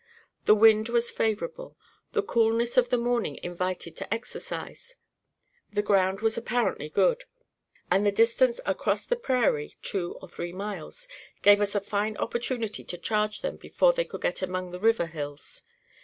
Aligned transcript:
The 0.45 0.55
wind 0.55 0.89
was 0.89 1.11
favorable; 1.11 1.77
the 2.13 2.23
coolness 2.23 2.75
of 2.75 2.89
the 2.89 2.97
morning 2.97 3.39
invited 3.43 3.95
to 3.97 4.11
exercise; 4.11 4.95
the 5.69 5.83
ground 5.83 6.21
was 6.21 6.39
apparently 6.39 6.89
good, 6.89 7.25
and 7.91 8.03
the 8.03 8.11
distance 8.11 8.59
across 8.65 9.05
the 9.05 9.15
prairie 9.15 9.75
(two 9.83 10.17
or 10.19 10.27
three 10.27 10.53
miles) 10.53 11.07
gave 11.43 11.61
us 11.61 11.75
a 11.75 11.79
fine 11.81 12.17
opportunity 12.17 12.83
to 12.83 12.97
charge 12.97 13.41
them 13.41 13.57
before 13.57 13.93
they 13.93 14.05
could 14.05 14.21
get 14.21 14.41
among 14.41 14.71
the 14.71 14.79
river 14.79 15.05
hills. 15.05 15.61